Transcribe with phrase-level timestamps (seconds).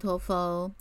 [0.00, 0.72] 陀佛，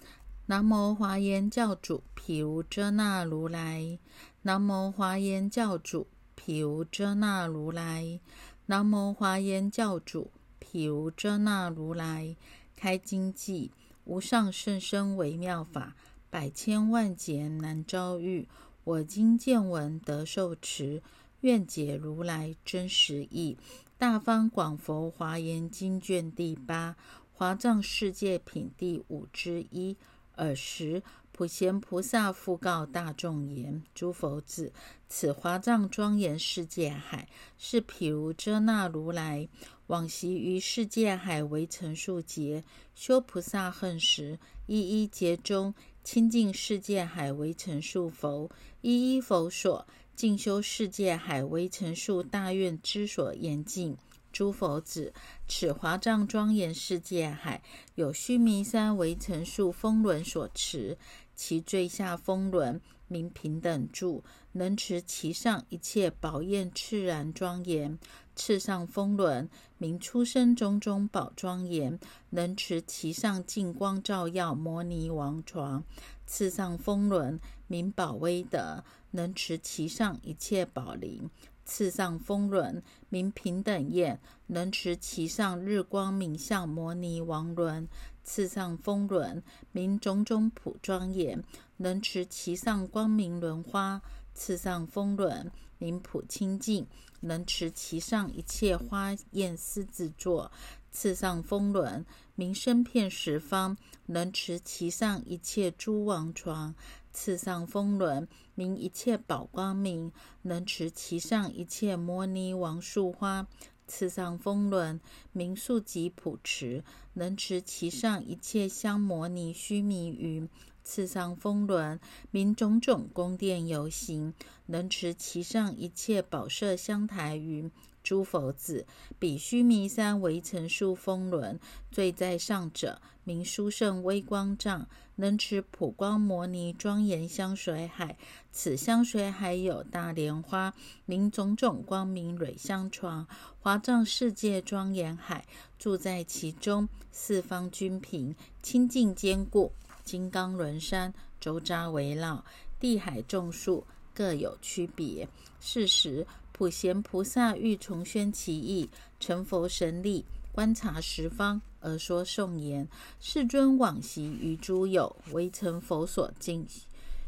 [0.45, 3.99] 南无华严教主毗卢遮那如来，
[4.43, 8.21] 南无华严教主毗卢遮那如来，
[8.67, 12.37] 南无华严教主毗卢遮那如来。
[12.77, 13.71] 开经记，
[14.05, 15.97] 无上甚深微妙法，
[16.29, 18.47] 百千万劫难遭遇。
[18.85, 21.03] 我今见闻得受持，
[21.41, 23.57] 愿解如来真实义。
[23.97, 26.95] 大方广佛华严经卷第八。
[27.39, 29.95] 华藏世界品第五之一。
[30.35, 34.73] 尔时，普贤菩萨复告大众言：“诸佛子，
[35.07, 39.47] 此华藏庄严世界海，是譬如遮那如来
[39.87, 53.97] 往昔于世界海为成数劫，修菩萨恨时，一一劫中清净世界海为成数佛，一一佛所进修世界海为成数大愿之所严净。”
[54.39, 55.13] 诸佛子，
[55.49, 57.61] 此华藏庄严世界海，
[57.95, 60.97] 有须弥山为成数风轮所持，
[61.35, 67.97] 其最下风轮名平等柱，能持其上一切宝焰炽然庄严；
[68.33, 71.99] 次上风轮名出生种种宝庄严，
[72.29, 75.83] 能持其上净光照耀摩尼王床；
[76.25, 81.29] 次上风轮名宝威德，能持其上一切宝灵。
[81.69, 87.85] 次上风轮名平等眼，能持其上日光明相摩尼王轮；
[88.23, 91.43] 次上风轮名种种普庄严，
[91.77, 94.01] 能持其上光明轮花；
[94.33, 96.87] 次上风轮名普清净，
[97.19, 100.49] 能持其上一切花焰狮子座；
[100.91, 106.73] 次上风轮名身片十方，能持其上一切诸王床。
[107.11, 110.11] 次上风轮名一切宝光明，
[110.43, 113.45] 能持其上一切摩尼王树花；
[113.87, 114.99] 次上风轮
[115.31, 120.47] 名宿吉普持，能持其上一切香摩尼须弥云；
[120.83, 121.99] 次上风轮
[122.31, 124.33] 名种种宫殿游行，
[124.67, 127.71] 能持其上一切宝色香台云。
[128.09, 128.87] 诸佛子，
[129.19, 131.59] 比须弥山为成数峰轮，
[131.91, 138.17] 最在上者名殊胜微光藏，能持普光摩尼庄严香水海。
[138.51, 140.73] 此香水海有大莲花，
[141.05, 143.27] 名种种光明蕊香床。
[143.59, 145.45] 华藏世界庄严海，
[145.77, 149.71] 住在其中，四方均平，清净坚固，
[150.03, 152.43] 金刚轮山周匝围绕，
[152.79, 155.29] 地海众树各有区别。
[155.59, 156.25] 是时。
[156.59, 162.85] 普贤菩萨欲重宣其意，成佛神力，观察十方而说颂言：
[163.21, 166.67] 世尊往昔于诸有为成佛所敬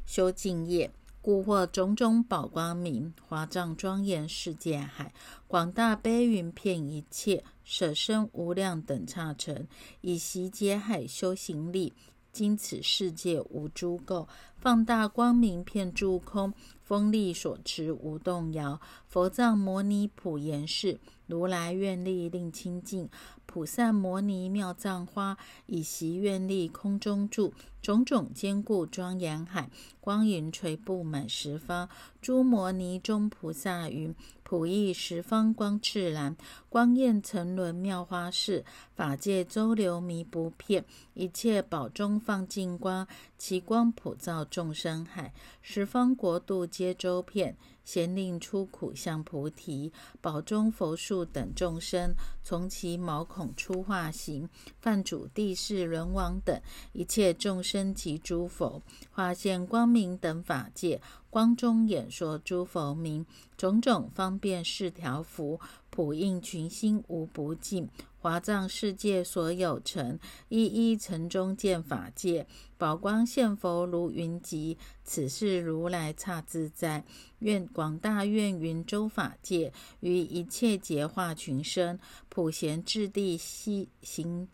[0.05, 0.91] 修净业，
[1.21, 5.13] 故获种种宝光明，华藏庄严世界海，
[5.47, 9.65] 广大悲云遍一切，舍身无量等刹尘，
[10.01, 11.93] 以习劫海修行力。
[12.31, 14.27] 今此世界无诸垢，
[14.57, 18.79] 放大光明遍诸空，风力所持无动摇。
[19.07, 23.09] 佛藏摩尼普贤士，如来愿力令清净。
[23.45, 27.53] 普善摩尼妙藏花，以习愿力空中住。
[27.81, 29.69] 种种坚固庄严海，
[29.99, 31.89] 光云垂布满十方。
[32.21, 34.15] 诸摩尼中菩萨云。
[34.43, 36.35] 普益十方光炽然，
[36.67, 40.83] 光焰沉沦妙花世，法界周流迷不片，
[41.13, 47.55] 一切宝中放净光，其光普照众生海，十方国度皆周遍。
[47.83, 49.91] 咸令出苦向菩提，
[50.21, 54.47] 宝中佛树等众生，从其毛孔出化形，
[54.79, 56.61] 泛主地势轮王等
[56.93, 65.59] 一切众生及诸佛，化现光明等法界，光中演说诸佛名，种种方便是条幅，
[65.89, 67.87] 普应群星无不尽。
[68.19, 72.45] 华藏世界所有城，一一城中见法界，
[72.77, 74.77] 宝光现佛如云集。
[75.03, 77.03] 此事如来刹自在，
[77.39, 81.97] 愿广大愿云周法界，于一切劫化群生，
[82.29, 84.47] 普贤智地悉行，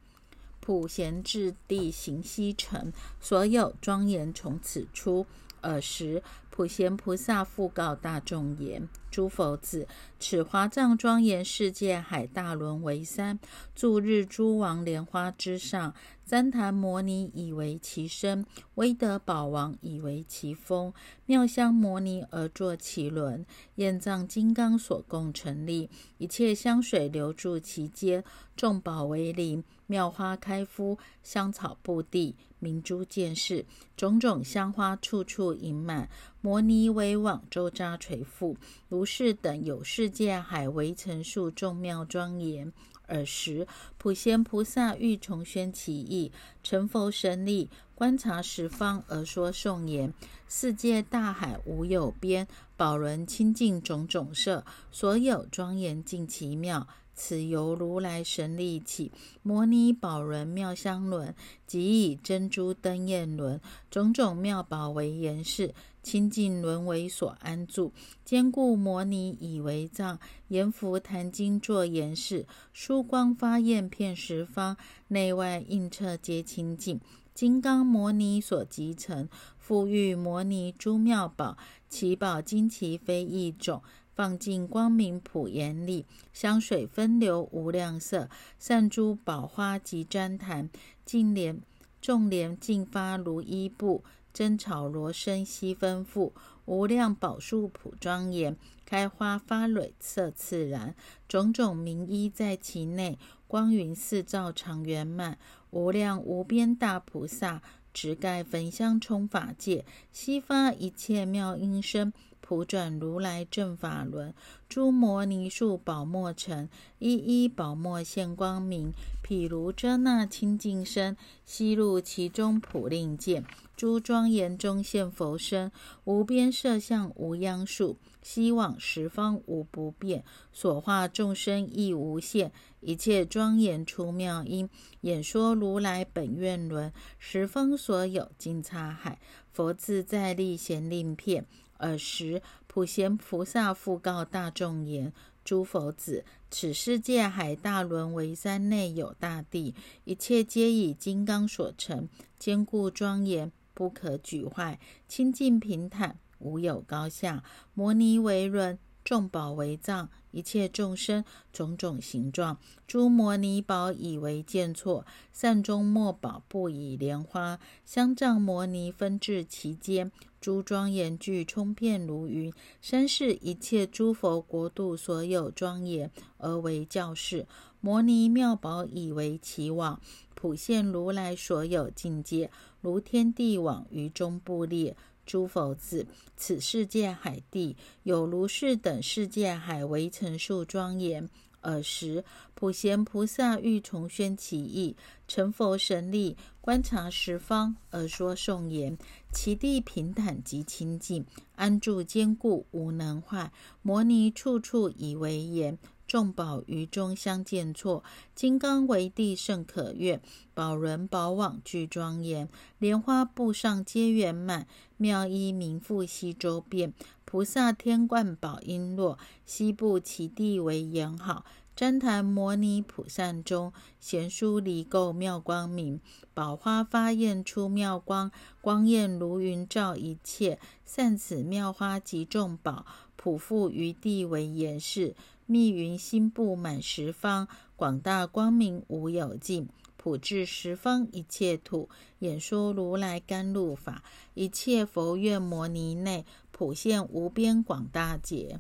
[0.68, 2.92] 普贤智地行西城，
[3.22, 5.26] 所有庄严从此出。
[5.62, 6.22] 尔时。
[6.58, 9.88] 普贤菩萨复告大众言：“诸佛子，
[10.18, 13.40] 此华藏庄严世界海大轮为山，
[13.76, 15.94] 住日诸王莲花之上。
[16.28, 18.44] 旃檀摩尼以为其身，
[18.74, 20.92] 威德宝王以为其峰，
[21.28, 23.46] 妙香摩尼而作其轮，
[23.76, 25.90] 焰藏金刚所共成立。
[26.18, 28.24] 一切香水流注其间，
[28.56, 33.66] 众宝为林，妙花开敷，香草布地，明珠见世，
[33.96, 36.10] 种种香花处处盈满。”
[36.42, 38.56] 摩尼为网周匝垂覆，
[38.88, 42.72] 如是等有世界海为成数众妙庄严。
[43.08, 43.66] 尔时，
[43.98, 46.32] 普贤菩萨欲重宣其意，
[46.62, 50.14] 成佛神力，观察十方而说颂言：
[50.50, 52.46] 世界大海无有边，
[52.76, 56.86] 宝轮清净种种色，所有庄严尽其妙。
[57.18, 59.12] 此由如来神力起，
[59.42, 61.34] 摩尼宝轮妙香轮，
[61.66, 63.60] 即以珍珠灯焰轮，
[63.90, 65.74] 种种妙宝为严饰，
[66.04, 67.92] 清净轮为所安住，
[68.24, 70.20] 坚固摩尼以为藏，
[70.50, 74.78] 阎浮坛经作严饰，疏光发焰遍十方，
[75.08, 77.02] 内外映彻皆清净。
[77.34, 79.28] 金刚摩尼所集成，
[79.58, 81.58] 富裕摩尼诸妙宝，
[81.90, 83.82] 其宝金奇非一种。
[84.18, 86.04] 放进光明普眼里，
[86.34, 88.28] 香水分流无量色，
[88.58, 90.72] 散珠宝花及旃檀，
[91.06, 91.62] 净莲
[92.02, 94.04] 众莲净发如衣布，
[94.34, 96.34] 真草罗生悉丰富，
[96.66, 100.96] 无量宝树普庄严，开花发蕊色自然，
[101.28, 105.38] 种种名衣在其内，光云四照常圆满，
[105.70, 107.62] 无量无边大菩萨，
[107.94, 112.12] 直盖焚香充法界，悉发一切妙音声。
[112.48, 114.34] 普转如来正法轮，
[114.70, 118.94] 诸摩尼树宝墨尘，一一宝墨现光明。
[119.22, 123.44] 譬如遮那清净身，悉入其中普令见。
[123.76, 125.74] 诸庄严中现佛身，
[126.06, 130.24] 无边色相无央数，悉往十方无不变。
[130.54, 134.70] 所化众生亦无限，一切庄严出妙音，
[135.02, 139.20] 演说如来本愿轮，十方所有尽刹海，
[139.52, 141.46] 佛自在力贤令片。
[141.80, 145.12] 尔时，普贤菩萨复告大众言
[145.44, 152.08] ：“诸佛子，此世界海大轮为山内有大地，一切皆以金刚所成，
[152.38, 157.44] 坚固庄严，不可沮坏，清净平坦，无有高下。
[157.74, 165.04] 摩尼为轮，众宝为藏，一切众生种种形状，诸摩尼宝以为见错，
[165.34, 177.48] 善中莫宝不以莲花香藏摩尼分至其间。”诸庄严具充遍如云，身是一切诸佛国度所有庄严，而为教室。
[177.82, 180.00] 摩尼妙宝以为其网，
[180.36, 184.96] 普现如来所有境界，如天地网于中不裂。
[185.28, 191.30] 诸佛子，此世界海地有如是等世界海为成数庄严。
[191.62, 194.96] 尔时，普贤菩萨欲重宣其意，
[195.28, 198.98] 成佛神力，观察十方而说颂言：
[199.34, 201.26] 其地平坦及清净，
[201.56, 203.52] 安住坚固，无能坏。
[203.82, 208.04] 摩尼处处以为言，众宝于中相见错。
[208.34, 210.22] 金刚为地甚可悦，
[210.54, 212.48] 宝轮宝网具庄严，
[212.80, 214.66] 莲花布上皆圆满，
[214.96, 216.94] 妙衣名复悉周遍。
[217.26, 221.44] 菩萨天冠宝璎珞，悉部其地为严好。
[221.76, 226.00] 旃檀摩尼普善中，贤殊离垢妙光明。
[226.34, 228.32] 宝花发焰出妙光，
[228.62, 230.58] 光焰如云照一切。
[230.86, 235.16] 散此妙花及众宝，普覆于地为严饰。
[235.48, 239.68] 密云心布满十方，广大光明无有尽。
[239.96, 241.90] 普至十方一切土，
[242.20, 244.04] 演说如来甘露法。
[244.36, 246.24] 一切佛愿摩尼内。
[246.52, 248.60] 普现无边广大劫，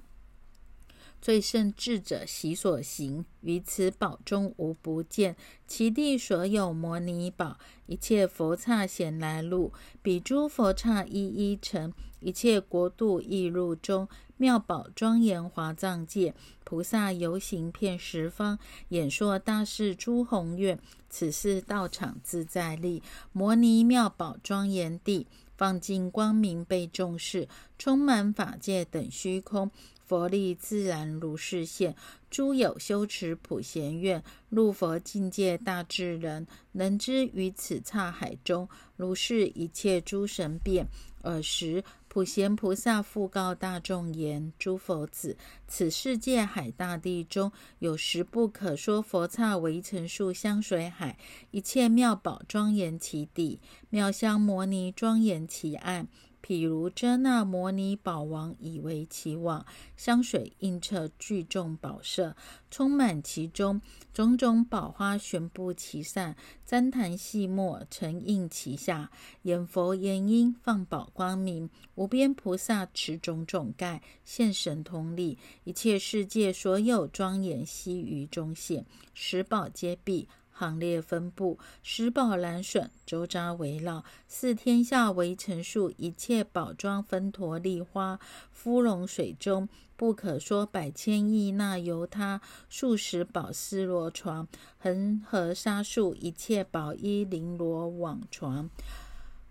[1.19, 5.35] 最胜智者习所行，于此宝中无不见。
[5.65, 7.57] 其地所有摩尼宝，
[7.87, 9.73] 一切佛刹显来路，
[10.03, 14.07] 彼诸佛刹一一成，一切国度亦入中。
[14.37, 18.57] 妙宝庄严华藏界，菩萨游行遍十方，
[18.89, 20.79] 演说大事诸宏愿。
[21.09, 23.01] 此事道场自在力，
[23.31, 25.27] 摩尼妙宝庄严地。
[25.57, 27.47] 放尽光明被重视，
[27.79, 29.71] 充满法界等虚空，
[30.05, 31.95] 佛力自然如是现。
[32.29, 40.87] 诸有修持普贤愿，入佛境界大智人，能知于此刹海中，如是一切诸神变。
[41.23, 41.83] 尔时。
[42.17, 51.19] 普贤菩萨复告大众言：“诸佛子，此世界海大地中有十不可说佛刹围成树香水海，
[51.51, 56.07] 一切妙宝庄严其底，妙香摩尼庄严其岸。”
[56.47, 59.65] 譬如遮那摩尼宝王以为其网，
[59.97, 62.37] 香水映彻聚众宝舍，
[62.71, 63.81] 充满其中，
[64.13, 66.33] 种种宝花悬布其上，
[66.65, 69.11] 旃檀细末沉映其下，
[69.41, 80.29] 眼佛眼音放宝光明，无边菩萨持种种盖，现神通力，一切世界所有庄严悉于中现，十宝皆毕。
[80.57, 88.19] 行列分布，十宝蓝笋周匝围绕，四天下围城树，一切宝装分陀利花，
[88.51, 94.47] 芙蓉水中不可说百千亿那由他，数十宝丝罗床，
[94.79, 98.69] 恒河沙数一切宝衣绫罗网床。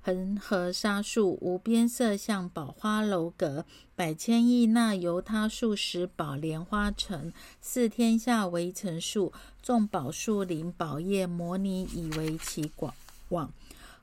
[0.06, 12.94] 恒河沙数无边色相宝花楼阁，百千亿那由他数十宝莲花城，四天下围城数，众宝树林宝叶摩尼以为其广
[13.30, 13.52] 网。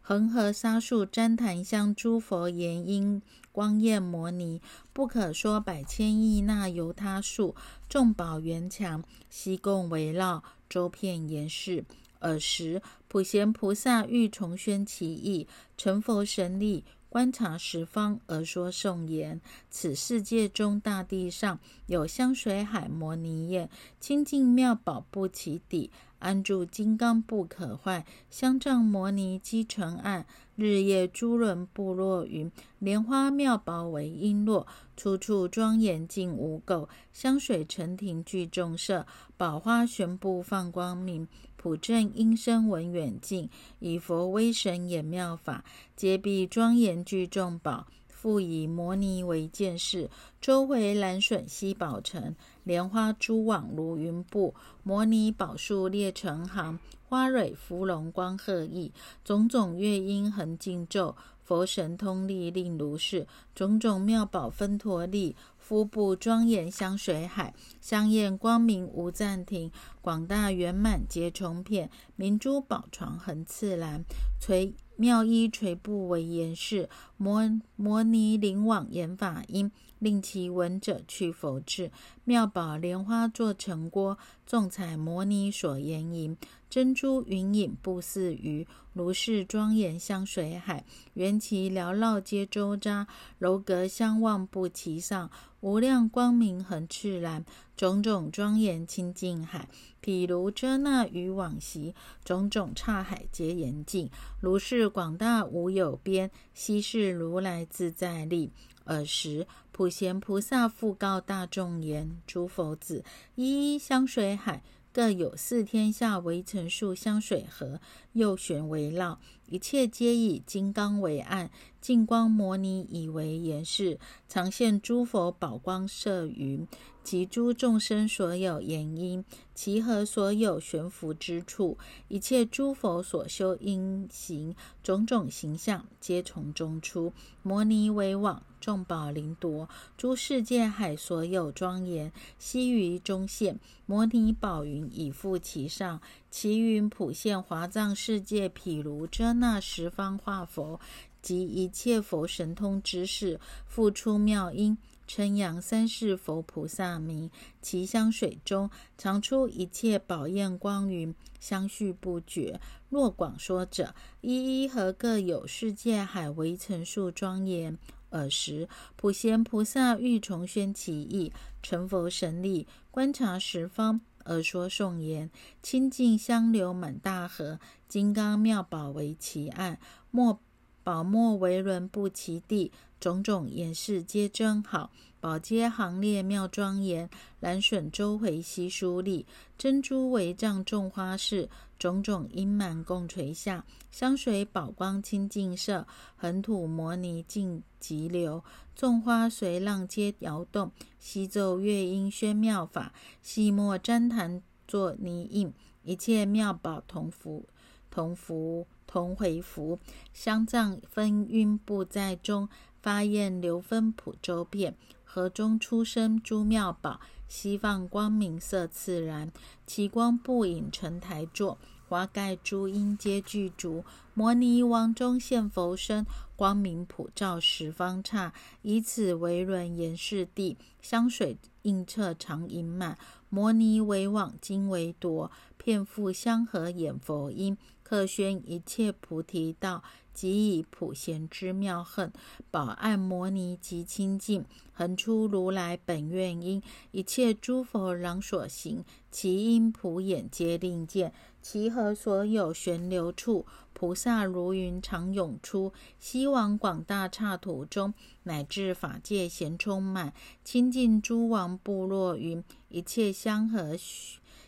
[0.02, 3.22] 恒河沙数旃檀香诸佛言音
[3.54, 7.56] 光焰摩尼，不可说百千亿那由他数，
[7.88, 11.86] 众宝圆墙悉共围绕，周遍严饰。
[12.24, 19.40] 尔时，普贤菩萨欲重宣其意，成佛神力，观察十方而说颂言：
[19.70, 41.28] 此世界中大地上有香水海摩尼耶，清净妙宝不起底，安住金刚不可坏，香藏摩尼积成岸，日夜诸轮布落云，莲花妙宝为璎珞，处处庄严净无垢，香水成庭具众色，宝花悬布放光明。
[41.56, 45.64] 普正音声闻远近，以佛威神演妙法，
[45.96, 47.88] 皆必庄严具众宝。
[48.10, 52.34] 复以摩尼为见识，周围蓝笋溪宝城，
[52.64, 56.80] 莲花珠网如云布，摩尼宝树列成行，
[57.14, 58.92] 花蕊芙蓉光赫异，
[59.24, 65.36] 种种乐音恒尽咒，佛神通力令如是，种种妙宝分陀利。
[65.60, 74.04] 腹部庄严香水海，香焰光明无暂停，广大圆满皆充遍，明珠宝床横次栏，
[74.42, 77.44] 垂妙衣垂布为严饰，摩
[77.76, 79.72] 摩尼灵网严法音，
[80.04, 81.90] 令其闻者去佛智。
[82.26, 86.36] 妙宝莲花作成锅，众彩摩尼所言吟，
[86.70, 90.84] 珍珠云影不似鱼，如是庄严香水海，
[91.14, 93.08] 缘其缭绕皆周匝，
[93.40, 95.32] 楼阁相望不其上。
[95.62, 97.46] 无量光明恒炽然，
[97.78, 99.70] 种种庄严清净海，
[100.04, 101.96] 譬如遮那与往昔，
[102.26, 104.10] 种种刹海皆严净，
[104.42, 106.30] 如是广大无有边。
[106.54, 108.52] 悉是如来自在力。
[108.86, 113.04] 尔时，普贤菩萨复告大众言：诸佛子，
[113.34, 114.62] 一一香水海。
[114.94, 121.50] 各有四天下围城数香水河，右旋围绕，一切皆以金刚为岸，
[121.84, 124.00] 净光摩尼以为严饰，
[124.30, 126.66] 常现诸佛宝光色云，
[127.04, 137.12] 及诸众生所有言音，其和所有悬浮之处，一切诸佛所修因行，种种形象，皆从中出。
[137.42, 138.42] 摩尼为网。
[138.62, 143.60] 众宝灵夺，诸世界海所有庄严，悉于中现。
[143.86, 146.00] 摩尼宝云已覆其上，
[146.32, 150.80] 其云普现华藏世界，譬如遮那十方化佛
[151.24, 154.78] 及一切佛神通之事，复出妙音，
[155.08, 157.32] 称扬三世佛菩萨名。
[157.62, 162.60] 其香水中常出一切宝焰光云，相续不绝。
[162.90, 167.80] 若广说者，一一和各有世界海为成数庄严。
[168.10, 175.32] 尔时，普贤菩萨欲重宣其意，成佛神力，观察十方，而说颂言：
[175.64, 179.80] 清净香流满大河，金刚妙宝为其岸，
[180.12, 180.40] 莫
[180.84, 187.10] 宝莫为轮不其地，种种严饰皆真好，宝阶行列妙庄严，
[187.40, 189.26] 蓝笋周回悉殊丽，
[189.58, 191.50] 珍珠为帐种花饰。
[191.80, 195.86] 种种阴满共垂下，香水宝光清净色，
[196.16, 198.42] 横土摩尼净急流，
[198.74, 207.44] 众花随浪皆摇动，西奏乐音宣妙法，细末旃檀作泥印，一切妙宝同福
[207.92, 209.80] 同福同回福，
[210.14, 212.48] 香藏分晕不在中，
[212.80, 219.32] 发焰流分普周遍，河中出生诸妙宝，西放光明色自然，
[219.66, 221.58] 其光不影成台座。
[221.90, 223.84] 华盖诸因皆具足，
[224.14, 228.32] 摩尼王中现佛身，光明普照十方刹，
[228.62, 232.98] 以此为轮严饰地，香水映彻常盈满。
[233.30, 237.58] 摩尼为网，金为铎，遍覆香河演佛音，
[237.94, 239.84] 客宣一切菩提道，
[240.16, 242.12] 即以普贤之妙恨，
[242.50, 246.60] 宝岸摩尼极清净，恒出如来本愿因，
[246.90, 251.14] 一切诸佛攘所行，其因普眼皆令见。
[251.40, 263.78] 其和所有旋流处，菩萨如云常涌出，西往广大刹土中，乃至法界咸充满，清净诸王部落云，一切香和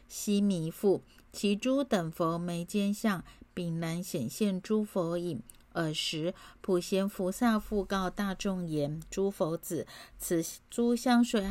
[0.08, 1.02] 悉弥覆，
[1.36, 3.22] 其诸等佛眉间相，
[3.54, 5.44] 炳然显现诸佛影。
[5.74, 9.86] 尔时，普贤菩萨复告大众言：“诸佛子，
[10.18, 11.46] 此诸香水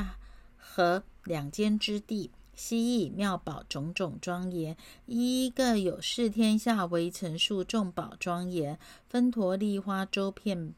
[0.56, 4.74] 和两间之地，悉以妙宝种种庄严，
[5.04, 8.78] 一一各有四天下为成数众宝庄严，
[9.10, 10.72] 分陀利花周片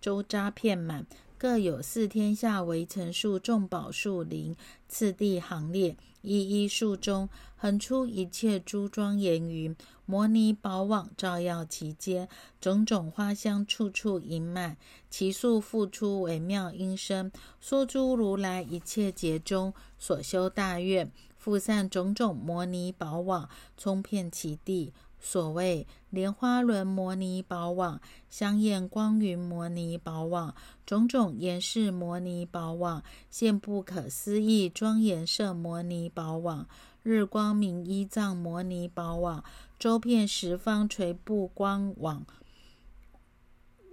[0.00, 1.04] 周扎片满。”
[1.36, 4.56] 各有四天下为成数众宝树林，
[4.88, 9.76] 次第行列，一一树中横出一切诸庄严云，
[10.06, 12.26] 摩尼宝网照耀其间，
[12.58, 14.78] 种种花香处处盈满，
[15.10, 24.94] 其数复出微妙音声，说诸如来一切劫中所修大愿，复散种种摩尼宝网，充遍其地。
[25.24, 30.54] 所谓莲花轮摩尼宝网、香焰光云摩尼宝网、
[30.84, 36.68] 种种严饰摩尼宝网、现不可思议庄严色摩尼宝网、
[37.02, 39.42] 日光明依藏摩尼宝网、
[39.78, 42.26] 周遍十方垂布光网、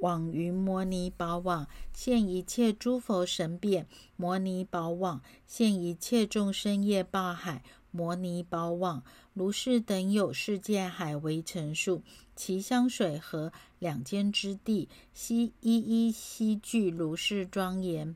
[0.02, 7.64] 网云摩尼宝网、现一切诸佛神变摩尼宝网、现一切众生业报海。
[7.92, 12.02] 摩尼宝网，如是等有世界海为成数，
[12.36, 18.16] 其香水和两间之地，悉一一悉具如是庄严。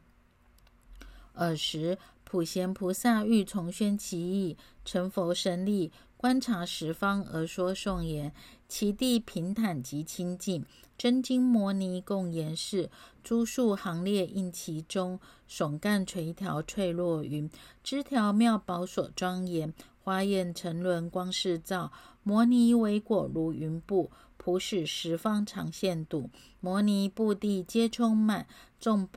[1.34, 5.91] 尔时，普贤菩萨欲重宣其意，成佛神力，
[6.25, 8.34] 观察十方而说颂言：
[8.67, 10.65] 其地平坦极清净，
[10.98, 12.89] 真金摩尼共严饰，
[13.24, 17.48] 诸树行列应其中，耸干垂条翠落云，
[17.84, 19.72] 枝条妙宝所庄严，
[20.03, 21.91] 花焰沉沦光世照，
[22.24, 28.48] 摩尼为果如云布，普使十方常现度，摩尼布地皆充满，
[28.79, 29.08] 众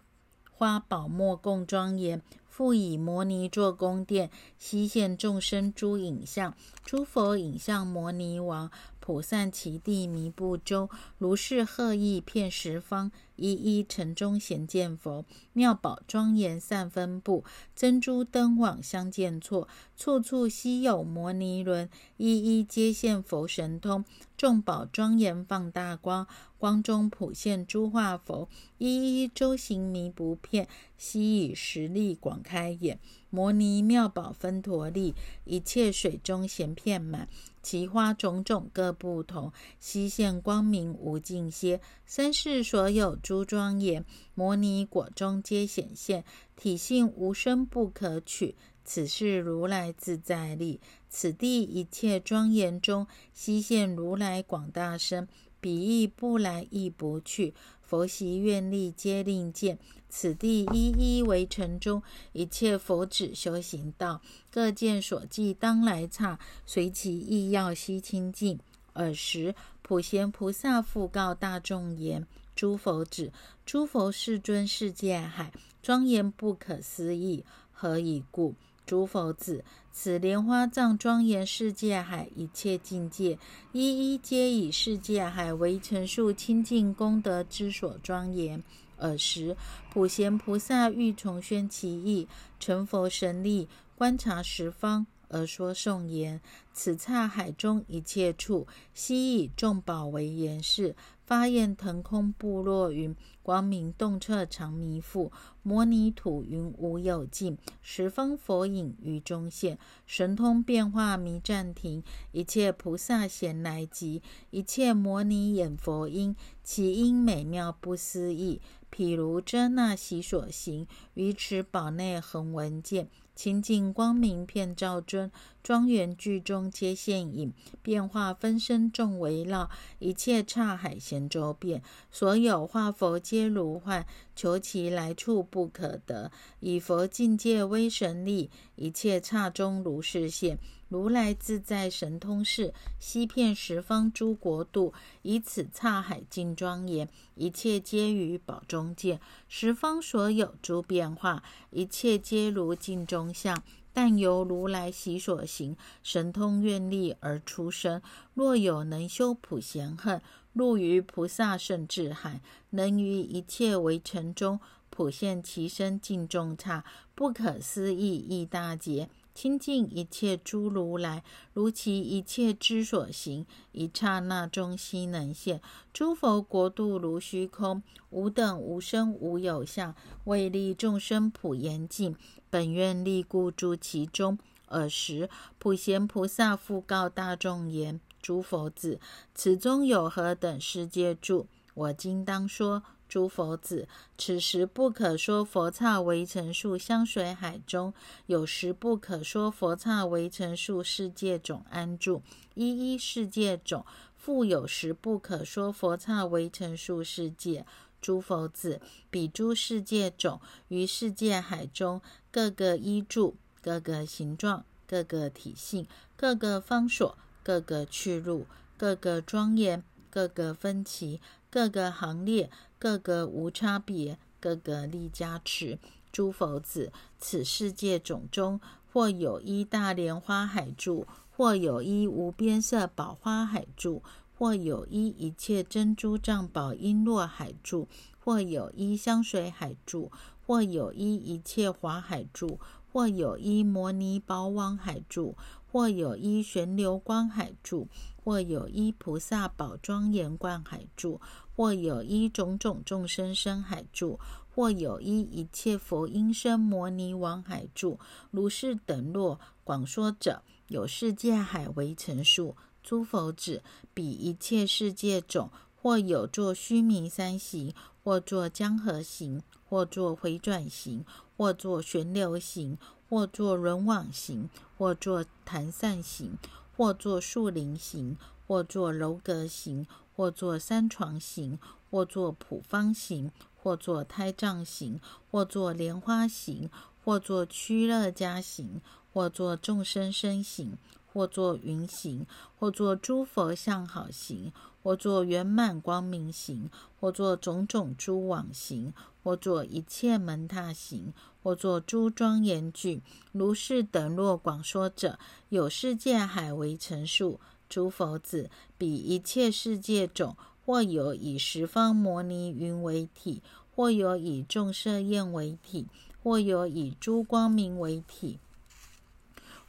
[0.50, 2.20] 花宝墨共庄严。
[2.58, 17.44] 复以摩尼作宫殿，悉现众生诸影像，诸佛影像摩尼王，普散其地弥不周，如是贺意遍十方，一一城中显见佛，妙宝庄严散分布，
[17.76, 24.04] 珍珠灯网相见错，处处悉有摩尼轮，一一皆现佛神通，
[24.38, 26.26] 众宝庄严放大光。
[26.58, 32.98] 光中普现诸化佛，一一周行迷不片，悉以实力广开眼。
[33.30, 37.28] 摩尼妙宝分陀利，一切水中咸片满，
[37.62, 41.80] 其花种种各不同，悉现光明无尽歇。
[42.06, 46.24] 三世所有诸庄严，摩尼果中皆显现，
[46.56, 48.56] 体性无生不可取。
[48.90, 55.28] 此是如来自在力，此地一切庄严中，悉现如来广大身。
[55.60, 59.78] 彼亦不来亦不去，佛习愿力皆令见。
[60.08, 68.58] 此地一一为城中，一切佛子修行道，各见所记当来刹，随其意要悉清净。
[68.94, 73.30] 尔时，普贤菩萨复告大众言：诸佛子，
[73.66, 77.44] 诸佛世尊世界海，庄严不可思议。
[77.70, 78.54] 何以故？
[78.88, 83.38] 诸佛子，此莲花藏庄严世界海一切境界，
[83.72, 88.64] 一一皆以世界海为成数清净功德之所庄严。
[88.96, 89.54] 尔时，
[89.92, 92.26] 普贤菩萨欲重宣其意，
[92.58, 96.40] 成佛神力，观察十方而说颂言：
[96.72, 100.96] 此刹海中一切处，悉以众宝为严饰。
[101.28, 105.30] 发焰腾空部落云，光明洞彻长弥覆，
[105.62, 123.10] 摩尼土云无有尽，十方佛影于中现，神通变化弥暂停，一切菩萨贤来集，一切摩尼演佛音，其音美妙不思议，譬如遮那喜所行，于此宝内恒闻见。
[123.34, 125.30] 清净光明遍照尊，
[125.62, 140.58] 庄严具中皆现影，变化分身众围绕，一切刹海咸周遍，所有化佛皆如幻，求其来处不可得，以佛境界威神力，一切刹中如是现。
[140.88, 149.20] 如来自在神通事，悉遍十方诸国度，以此刹海尽庄严，一切皆于宝中见。
[149.48, 153.62] 十方所有诸变化，一切皆如镜中相。
[154.00, 158.00] 但由如来习所行，神通愿力而出生。
[158.32, 166.84] 若有能修普贤恨，入于菩萨圣智海，能于一切为尘中普现其身尽众刹，
[167.16, 169.10] 不可思议一大劫。
[169.34, 175.60] 清净一切诸如来，如其一切之所行，一刹那中悉能现。
[175.92, 182.16] 诸佛国度如虚空，无等无生无有相，为利众生普严净。
[182.50, 184.38] 本愿力故住其中。
[184.68, 189.00] 尔时，普贤菩萨复告大众言：“诸佛子，
[189.34, 191.46] 此中有何等世界住？
[191.74, 197.94] 我今当说。”诸佛子，此时不可说佛刹围城树香水海中，
[198.26, 202.20] 有时不可说佛刹围城树世界种安住，
[202.52, 203.86] 一一世界种。
[204.14, 207.64] 复有时不可说佛刹围城树世界。
[208.00, 208.80] 诸佛子，
[209.10, 222.50] 彼诸世界种于世界海中，各个依住，各个形状，各个体性，各个方所，各个去路，各个庄严，各个分歧，各个行列。
[222.80, 225.80] 各个无差别，各个力加持。
[226.12, 228.60] 诸佛子，此世界种中，
[228.92, 231.04] 或有一大莲花海住，
[231.36, 234.04] 或有一无边色宝花海住，
[234.38, 237.88] 或有一一切珍珠藏宝璎珞海柱，
[238.20, 240.12] 或有一香水海柱，
[240.46, 242.60] 或有一一切华海柱，
[242.92, 247.88] 或有一摩尼宝王海柱，或有一旋流光海柱，
[248.22, 251.20] 或有一菩萨宝庄严观海柱。
[251.56, 254.20] 或有一种种众生生海住，
[254.54, 257.98] 或有一一切佛音声摩尼王海住，
[258.30, 262.54] 如是等落广说者，有世界海为成数。
[262.88, 271.04] 诸佛子，彼一切世界种，或有作须弥山行，或作江河行，或作回转行，
[271.36, 274.48] 或作旋流行，或作轮网行，
[274.78, 276.38] 或作弹扇行，
[276.74, 279.86] 或作树林行，或作楼阁行。
[280.16, 283.30] 或作三床形，或作普方形，
[283.62, 284.98] 或作胎藏形，
[285.30, 286.68] 或作莲花形，
[287.04, 288.80] 或作屈乐家形，
[289.12, 290.76] 或作众生身形，
[291.12, 292.26] 或作云形，
[292.58, 298.92] 或作诸佛像好形，或作圆满光明形，或作种种诸网形，
[299.22, 305.18] 或作一切门塔形，或作诸庄严具，如是等若广说者，
[305.48, 307.40] 有世界海为成数。
[307.68, 313.42] 诸佛子，彼一切世界种，或有以十方摩尼云为体，
[313.74, 315.86] 或有以众色焰为体，
[316.22, 318.38] 或有以诸光明为体，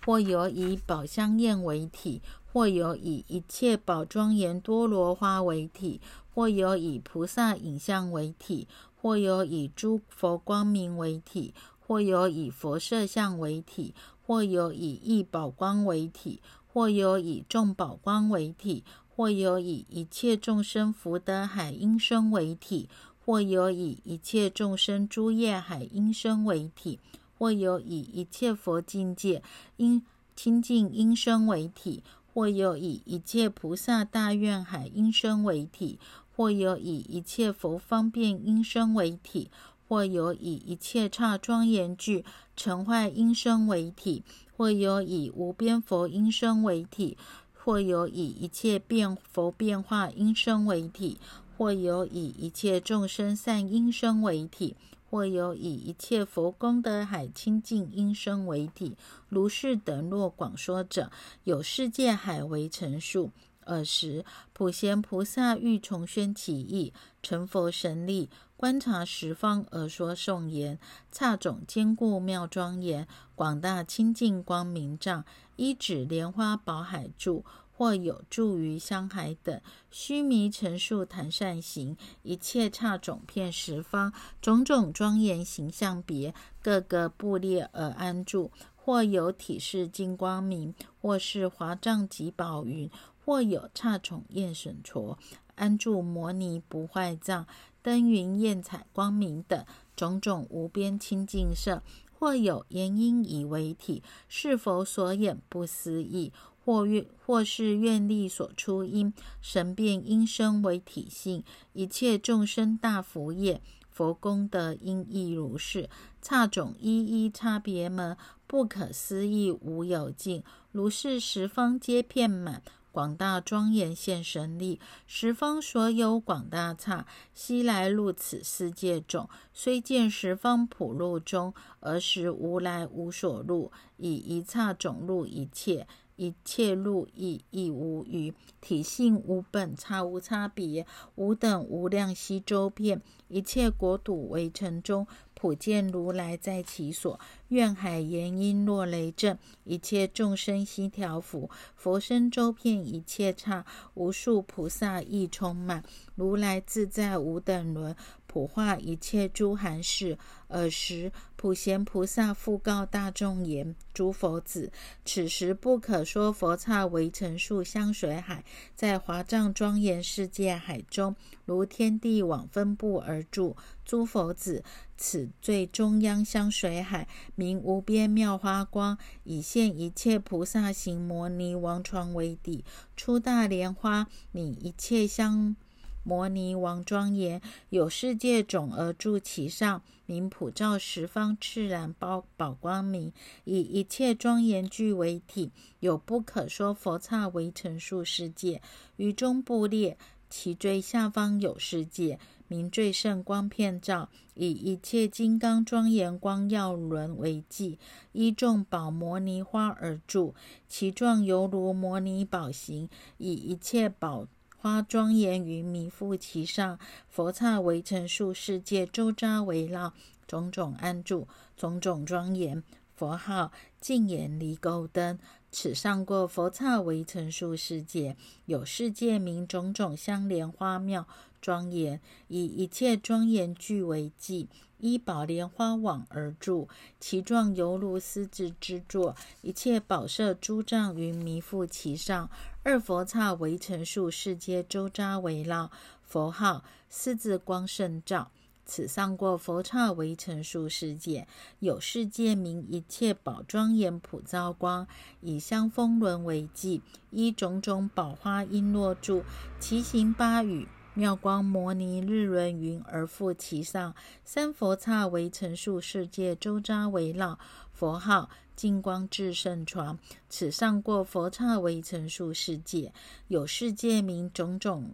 [0.05, 6.01] 或有以宝香焰为体，或有以一切宝庄严多罗花为体，
[6.33, 8.67] 或有以菩萨影像为体，
[9.01, 13.93] 或有以诸佛光明为体，或有以佛色相为体，
[14.25, 16.41] 或有以异宝光为体。
[16.71, 22.87] 或有以众宝光为体，或有以一切众生福德海音声为体，
[23.25, 26.99] 或有以一切众生诸业海音声为体，
[27.39, 29.41] 或有以一切佛境界
[29.77, 30.03] 因
[30.35, 35.97] 清净音声为体，或有以一切菩萨大愿海音声为体，
[36.35, 39.49] 或有以一切佛方便音声为体，
[39.87, 42.23] 或有以一切刹庄严具
[42.55, 44.23] 成坏音声为体。
[44.59, 47.17] 或有以无边佛音声为体，
[47.53, 51.17] 或有以一切变佛变化音声为体，
[51.57, 54.75] 或有以一切众生善音声为体，
[55.09, 58.95] 或有以一切佛功德海清净音声为体。
[59.27, 61.11] 如是等若广说者，
[61.43, 63.31] 有世界海为成数。
[63.65, 66.91] 尔时，普贤菩萨欲重宣其意，
[67.21, 68.29] 成佛神力。
[68.57, 70.79] 观察十方而说颂言：
[71.11, 75.23] 刹种坚固妙庄严，广大清净光明藏，
[75.55, 77.45] 一指莲花宝海柱，
[77.79, 84.11] 或有助于香海等，须弥陈数檀善行，一切刹种遍十方，
[84.41, 92.91] 种种庄严形象别，各个布列而安住，或有体式金光明，或是华藏及宝云，
[93.23, 95.15] 或有刹种焰审矬，
[95.55, 97.47] 安住摩尼不坏藏。
[97.81, 99.65] 登云焰彩光明等
[99.95, 106.33] 种种无边清净色，或有言音以为体，是否所演不思议？
[106.69, 115.89] 或愿或是愿力所出因，神变音声为体性，一切众生大福业，佛功德因亦如是。
[116.21, 122.61] 差种一一差别门，不可思议无有尽，如是十方皆遍满。
[122.91, 129.29] 广大庄严现神力，十方所有广大刹，悉来入此世界中。
[129.53, 135.87] 虽见十方普路中，而实无来无所入，以一刹种入一切，
[136.19, 138.33] 一切入亦亦无余。
[138.59, 145.07] 体性无本，差无差别，无等无量悉周遍，一切国土为城中。
[145.33, 151.49] 普见如来在其所，愿海言音落雷震，一切众生悉调伏。
[151.77, 155.81] 佛身周遍一切刹，无数菩萨亦充满。
[156.15, 157.95] 如来自在无等伦，
[158.27, 160.17] 普化一切诸含事。
[160.49, 164.73] 尔时普贤菩萨复告大众言：“诸佛子，
[165.05, 168.43] 此时不可说佛刹为成数香水海，
[168.75, 173.55] 在华藏庄严世界海中，如天地网分布而住。
[173.85, 174.61] 诸佛子，
[174.97, 182.65] 此最中央香水海，名无边妙花光，以现一切菩萨行摩尼王床为底，
[182.97, 185.55] 出大莲花，拟一切香。”
[186.03, 198.61] 摩尼王庄严，有世界种而住其上，名普照十方，炽然宝宝光明，以一切庄严具为体，有不可说佛刹为成数世界，
[198.95, 199.97] 于中部列，
[200.29, 207.77] 其最下方有世界，名最胜光片照，以一切金刚庄严光耀轮为记，
[208.13, 210.33] 依众宝摩尼花而住，
[210.67, 214.27] 其状犹如摩尼宝形，以一切宝。
[214.61, 216.77] 花庄严于弥覆其上，
[217.09, 219.93] 佛刹围成数世界，周匝围绕，
[220.27, 222.61] 种种安住，种种庄严。
[222.93, 225.17] 佛号净眼离垢灯，
[225.49, 231.07] 此上过佛刹围成数世界，有世界名种种相莲花妙
[231.39, 234.49] 庄严，以一切庄严具为记。
[234.79, 236.69] 依宝莲花网而住，
[237.01, 242.29] 其状犹如狮子之座，一切宝色诸障云弥覆其上。
[242.61, 245.71] 二佛刹围成数世界，周匝围绕。
[246.03, 248.31] 佛号狮子光胜照，
[248.65, 251.25] 此上过佛刹围成数世界，
[251.59, 254.85] 有世界名一切宝庄严普照光，
[255.21, 259.23] 以香风轮为记，依种种宝花璎珞住，
[259.61, 260.67] 其形八语。
[260.95, 263.95] 妙光摩尼日轮云而覆其上，
[264.25, 267.39] 三佛刹为成数世界，周匝围绕。
[267.79, 272.91] 佛号净光智胜床，此上过佛刹为成数世界，
[273.29, 274.91] 有世界名种种。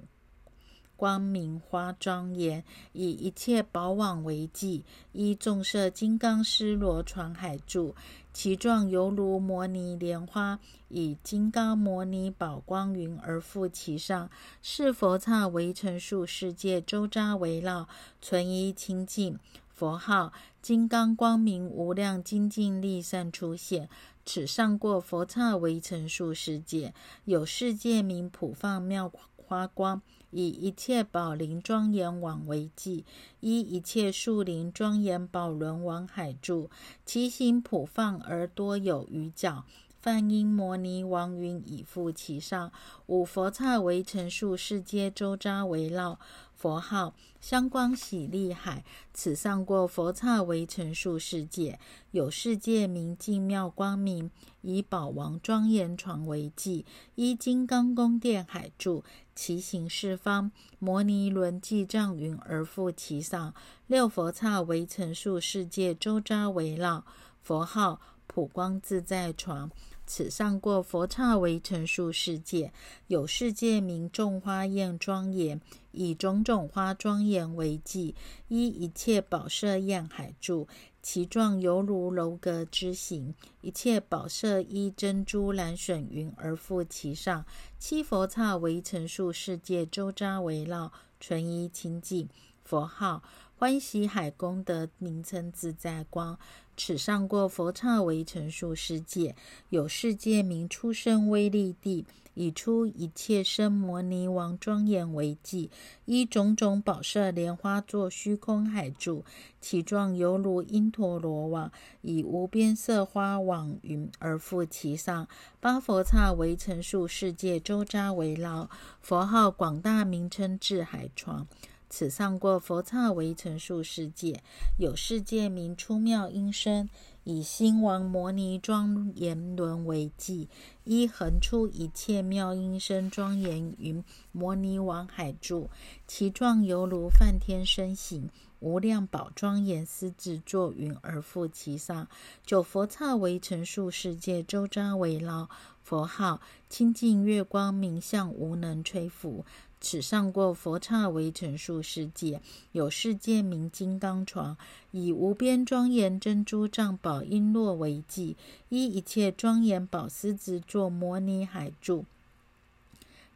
[0.96, 7.96] 光明花庄严，以一切宝网为记，依众色金刚师罗传海柱，
[8.32, 14.30] 其状犹如摩尼莲花，以金刚摩尼宝光云而覆其上。
[14.62, 17.90] 是佛刹为成数世界，周匝围绕，
[18.22, 19.40] 存一清净。
[19.76, 23.90] 佛号金刚光明无量精进力善出现，
[24.26, 26.94] 此上过佛刹为成数世界，
[27.26, 30.02] 有世界名普放妙花光。
[30.32, 33.06] 以一切宝林庄严网为记，
[33.42, 36.70] 依一切树林庄严宝轮王海住，
[37.06, 39.66] 其形普放而多有余角。
[40.06, 42.72] 梵音摩尼王云已覆其上，
[43.08, 46.20] 五佛刹围成数世界，周匝围绕。
[46.54, 51.80] 佛号香光喜利海，此上过佛刹为成数世界，
[52.12, 54.30] 有世界名净妙光明，
[54.62, 63.56] 以宝王庄严床为记，依金刚宫殿海住，其形四方，摩尼轮髻障云而覆其上，
[63.88, 67.04] 六佛刹为成数世界，周匝围绕。
[67.42, 69.72] 佛号普光自在床。
[70.08, 72.72] 此上过佛刹为成数世界，
[73.08, 75.60] 有世界名众花宴庄严，
[75.92, 78.14] 以种种花庄严为髻，
[78.48, 80.68] 依一切宝色焰海住，
[81.02, 87.46] 其状犹如楼阁之形，一切宝色依珍珠蓝笋云而覆其上。
[87.80, 92.30] 七佛刹为成数世界，周匝围绕，纯一清净。
[92.64, 93.22] 佛号
[93.58, 96.38] 欢喜海功德名称自在光。
[96.78, 99.34] 此上过佛刹为成数世界，
[99.70, 105.72] 有世界名出生威力地，以出一切生摩尼王庄严为记，
[106.04, 109.24] 依种种宝色莲花作虚空海住，
[109.62, 115.26] 其状犹如因陀罗网，以无边色花网云而覆其上。
[115.62, 118.70] 八佛刹为成数世界，周匝围绕。
[119.00, 121.48] 佛号广大名称智海床。
[121.90, 124.42] 此上过佛刹为成数世界，
[124.78, 126.90] 有世界名出妙音声，
[127.24, 130.50] 以心王摩尼庄严轮为记，
[130.84, 135.70] 依横出一切妙音声庄严云摩尼王海住，
[136.08, 142.08] 其状犹如梵天身形，无量宝庄严狮子坐云而覆其上。
[142.46, 145.50] 九佛刹为成数世界，周匝围绕。
[145.84, 149.46] 佛号清净月光明相，无能摧伏。
[149.88, 154.58] 此上过佛刹为成数世界，有世界名金刚床，
[154.90, 158.36] 以无边庄严珍珠藏宝璎珞为记，
[158.70, 162.04] 依一切庄严宝狮子作摩尼海柱，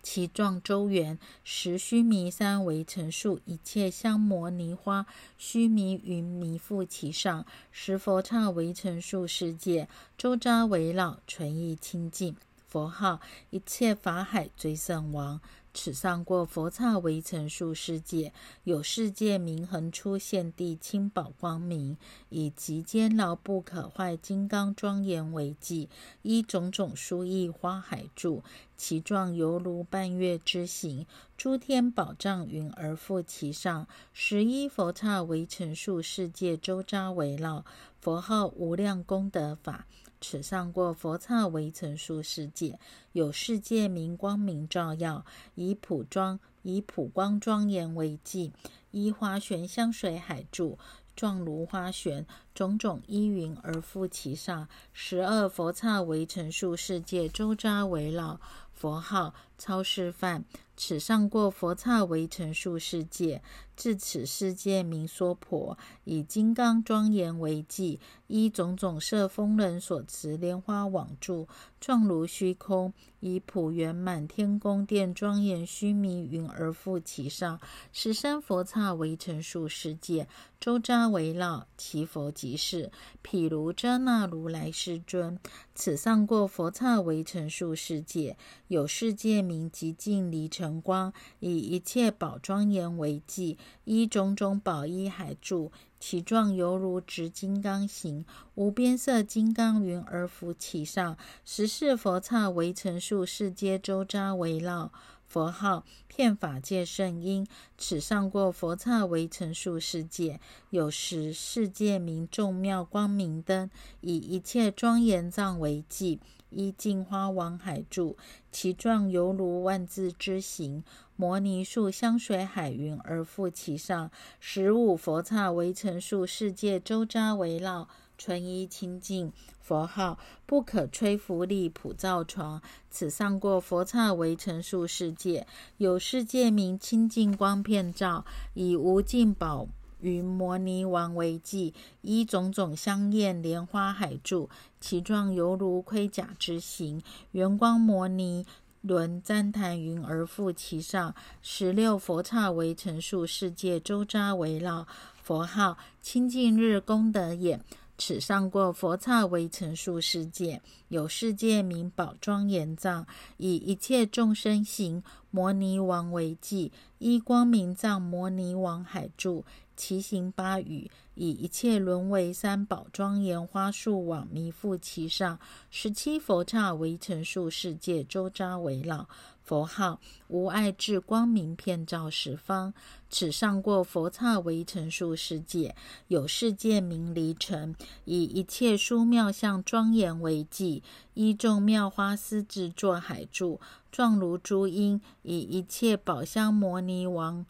[0.01, 5.05] 其状周圆，十须弥山为成树，一切香摩尼花
[5.38, 12.35] 须弥云弥覆其上，十佛刹为成数世界，周匝围绕，纯意清净。
[12.67, 15.39] 佛号一切法海追胜王。
[15.71, 21.95] 此上过佛刹为成数世界，有世界名恒出现地清宝光明，
[22.29, 25.88] 以极坚牢不可坏金刚庄严为记，
[26.23, 28.43] 依种种殊异花海柱，
[28.75, 31.05] 其状犹如半月之形，
[31.38, 33.88] 诸天宝藏云而覆其上。
[34.12, 37.63] 十一佛刹为成数世界周匝围绕，
[38.01, 39.86] 佛号无量功德法。
[40.21, 42.79] 此上过佛刹为成数世界，
[43.13, 48.51] 有世界明光明照耀，以普庄以普光庄严为记，
[48.91, 50.77] 依花玄香水海柱，
[51.15, 54.67] 状如花玄，种种依云而覆其上。
[54.91, 58.39] 十二佛刹为成数世界周匝围绕，
[58.73, 60.43] 佛号超示范。
[60.81, 63.41] 此上过佛刹为成数世界，
[63.75, 71.49] 至此世界名娑婆，以金刚庄严为记，依种种色风人所持莲花网柱，
[71.81, 77.59] 状如虚空，以普圆满天宫殿庄严须弥云而覆其上。
[77.91, 80.29] 十三佛刹为成数世界，
[80.61, 82.89] 周匝围绕，其佛即是，
[83.21, 85.37] 譬如遮那如来世尊。
[85.75, 88.37] 此上过佛刹为成数世界，
[88.69, 90.68] 有世界名极尽离尘。
[90.82, 101.17] 光以一切宝庄严为记，依种种宝衣海柱，其状犹如直金刚形，无边色金刚云而浮其上。
[101.45, 104.91] 十世佛刹为成树世界周匝围绕，
[105.29, 107.47] 佛号遍法界圣音。
[107.77, 113.69] 此上过佛刹为成数世界，有十世界名众妙光明灯，
[114.01, 116.19] 以一切庄严藏为记。
[116.49, 118.17] 依净花王海柱，
[118.51, 120.83] 其状犹如万字之形。
[121.15, 124.09] 摩尼树香水海云而覆其上。
[124.39, 127.87] 十五佛刹为成数世界周匝围绕，
[128.19, 129.34] 纯一清净。
[129.60, 132.62] 佛号不可吹拂力普照床。
[132.91, 139.67] 此上过佛刹为成数世界，有世界名清净光片照，以无尽宝。
[140.01, 147.03] 云摩尼王为记，依种种香艳莲花海柱，其状犹如盔甲之形。
[147.32, 148.45] 圆光摩尼
[148.79, 151.13] 轮旃檀云而覆其上。
[151.41, 154.88] 十六佛刹为成数世界周匝围绕，
[155.21, 157.62] 佛号清净日功德眼。
[157.99, 169.43] 此上过佛刹为成数世界，有世界名宝庄严藏，以一切众生行摩尼王为记，依光明藏摩尼王海柱。
[169.75, 175.39] 其行八语，以一切轮为三宝庄严花树网弥覆其上。
[175.69, 179.07] 十七佛刹为成数世界周匝围绕，
[179.49, 182.71] 佛号无碍智光明遍照十方。
[183.09, 185.75] 此上过佛刹为成数世界，
[186.07, 190.83] 有世界名离尘，以一切殊妙相庄严为记，
[191.15, 193.59] 依众妙花丝制作海柱，
[193.91, 197.43] 状如珠音，以一切宝香摩尼王。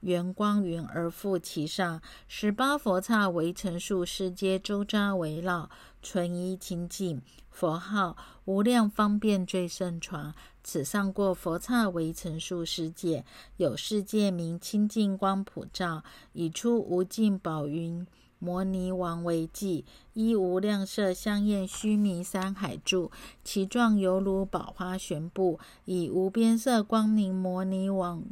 [0.00, 5.70] 圆光云而覆其上，十八佛刹为成数世界周匝围绕，
[6.02, 7.22] 纯一清净。
[7.56, 10.34] 佛号无量方便最胜传。
[10.62, 13.24] 此上过佛刹为成数世界，
[13.56, 18.06] 有世界名清净光普照，以出无尽宝云
[18.38, 23.10] 摩尼王为记，依无量色香艳须弥山海住，
[23.42, 28.22] 其状犹如宝花悬布，以无边色光明摩尼王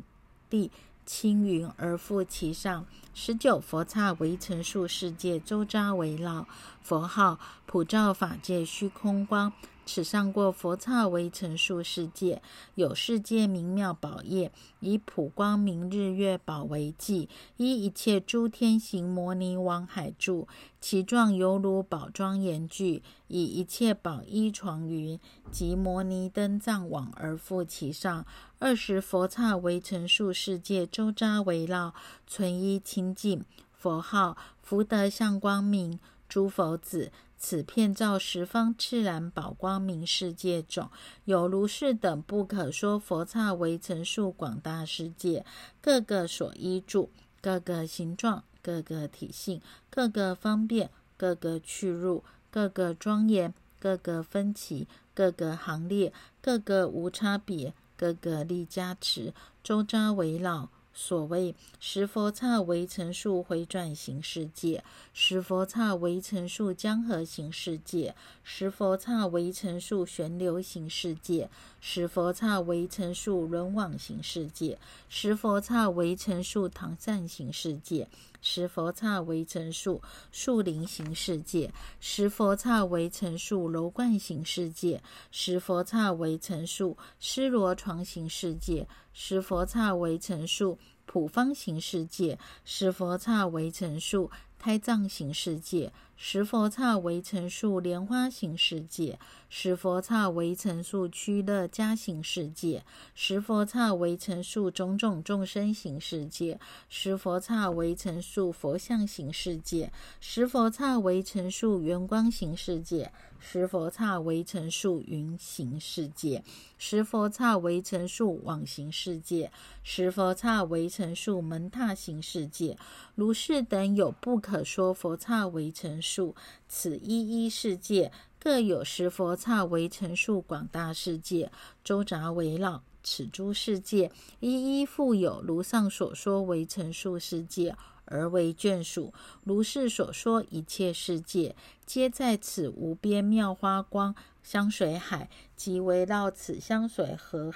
[0.50, 0.70] 地。
[1.06, 6.48] 青云而覆其上，十九佛刹为成数世界周匝围绕，
[6.83, 9.53] 佛号普照法界虚空光。
[9.87, 12.40] 此上过佛刹为成数世界，
[12.75, 20.49] 有世界明妙宝业，以普光明日月宝为记，依一切诸天行摩尼王海柱，
[20.81, 25.20] 其状犹如宝庄严具，以一切宝衣床云
[25.51, 28.27] 及摩尼灯藏网而覆其上。
[28.59, 31.94] 二十佛刹为成数世界周匝围绕，
[32.27, 33.44] 纯一清净。
[33.73, 37.10] 佛号福德相光明，诸佛子。
[37.37, 40.90] 此片照十方自然宝光明世界种，
[41.26, 45.44] 有如是等不可说佛刹为成数广大世界，
[45.82, 47.10] 各个所依住，
[47.42, 49.60] 各个形状，各个体性，
[49.90, 56.10] 各个方便，各个去入，各个庄严，各个分歧，各个行列，
[56.40, 60.70] 各个无差别，各个力加持，周遭围绕。
[60.94, 71.51] 所谓十佛刹为成数回转行世界，十佛刹为成数江河行世界，十佛刹为成数旋流行世界，
[71.87, 74.78] 十佛刹为成数轮网形世界，
[75.11, 78.09] 十佛刹为成数唐善行世界，
[78.41, 80.01] 十佛刹为成数
[80.32, 81.70] 树林形世界，
[82.01, 88.89] 十佛刹为成数楼观形世界，十佛刹为成数施罗床形世界。
[89.12, 94.30] 十佛刹为成数普方形世界，十佛刹为成数
[94.64, 99.18] 胎藏行世界，十佛刹为成数莲花行世界，
[99.50, 102.82] 十佛刹为成数趋乐家行世界，
[103.14, 106.58] 十佛刹为成数种种众生行世界，
[106.88, 113.12] 十佛刹为成数佛像行世界，十佛刹为成数圆光行世界。
[113.46, 116.42] 十佛刹为成数云行世界，
[116.78, 119.52] 十佛刹为成数网行世界，
[119.82, 122.78] 十佛刹为成数门踏行世界，
[123.14, 126.36] 如是等有不可可说佛刹为成数，
[126.68, 131.50] 此一一世界各有十佛刹为成数广大世界，
[131.82, 137.74] 周匝围绕此诸世界，一一复有如上所说为成数世界。
[138.05, 147.52] 而为眷属，如是所说一切世界，皆在此无边妙花光香水海，即围绕此香水河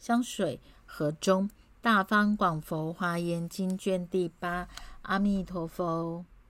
[0.00, 1.48] 香水河中。
[1.82, 4.66] 大方广佛华严经卷第八，
[5.06, 6.26] 阿弥陀佛。